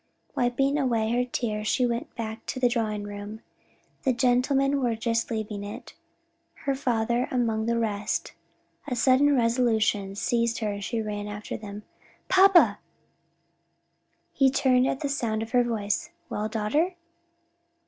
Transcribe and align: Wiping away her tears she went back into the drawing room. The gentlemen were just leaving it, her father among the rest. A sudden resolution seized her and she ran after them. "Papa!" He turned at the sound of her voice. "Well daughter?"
Wiping 0.35 0.79
away 0.79 1.11
her 1.11 1.23
tears 1.23 1.67
she 1.67 1.85
went 1.85 2.15
back 2.15 2.39
into 2.39 2.59
the 2.59 2.67
drawing 2.67 3.03
room. 3.03 3.41
The 4.01 4.11
gentlemen 4.13 4.81
were 4.81 4.95
just 4.95 5.29
leaving 5.29 5.63
it, 5.63 5.93
her 6.65 6.73
father 6.73 7.27
among 7.29 7.67
the 7.67 7.77
rest. 7.77 8.33
A 8.87 8.95
sudden 8.95 9.35
resolution 9.35 10.15
seized 10.15 10.57
her 10.57 10.71
and 10.71 10.83
she 10.83 11.03
ran 11.03 11.27
after 11.27 11.55
them. 11.55 11.83
"Papa!" 12.29 12.79
He 14.33 14.49
turned 14.49 14.87
at 14.87 15.01
the 15.01 15.07
sound 15.09 15.43
of 15.43 15.51
her 15.51 15.63
voice. 15.63 16.09
"Well 16.31 16.49
daughter?" 16.49 16.95